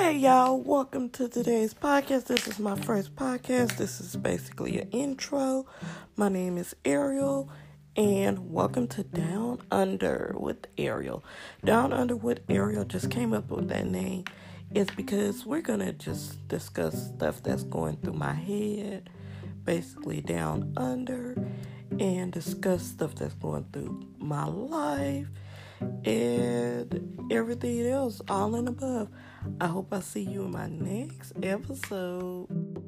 Hey 0.00 0.16
y'all, 0.16 0.60
welcome 0.60 1.10
to 1.10 1.28
today's 1.28 1.74
podcast. 1.74 2.26
This 2.26 2.46
is 2.46 2.60
my 2.60 2.76
first 2.76 3.16
podcast. 3.16 3.76
This 3.78 4.00
is 4.00 4.14
basically 4.14 4.80
an 4.80 4.88
intro. 4.90 5.66
My 6.16 6.28
name 6.28 6.56
is 6.56 6.74
Ariel, 6.84 7.50
and 7.96 8.50
welcome 8.50 8.86
to 8.88 9.02
Down 9.02 9.60
Under 9.72 10.36
with 10.38 10.68
Ariel. 10.78 11.24
Down 11.64 11.92
Under 11.92 12.14
with 12.14 12.40
Ariel 12.48 12.84
just 12.84 13.10
came 13.10 13.34
up 13.34 13.50
with 13.50 13.68
that 13.70 13.86
name 13.86 14.22
is 14.72 14.86
because 14.96 15.44
we're 15.44 15.62
gonna 15.62 15.92
just 15.92 16.46
discuss 16.46 17.08
stuff 17.08 17.42
that's 17.42 17.64
going 17.64 17.96
through 17.96 18.14
my 18.14 18.34
head, 18.34 19.10
basically 19.64 20.20
down 20.20 20.72
under, 20.76 21.34
and 21.98 22.32
discuss 22.32 22.84
stuff 22.84 23.16
that's 23.16 23.34
going 23.34 23.66
through 23.72 24.00
my 24.18 24.46
life 24.46 25.26
and 25.80 26.47
everything 27.30 27.86
else, 27.86 28.20
all 28.28 28.54
and 28.54 28.68
above. 28.68 29.08
I 29.60 29.66
hope 29.66 29.92
I 29.92 30.00
see 30.00 30.22
you 30.22 30.44
in 30.44 30.50
my 30.52 30.68
next 30.68 31.32
episode. 31.42 32.87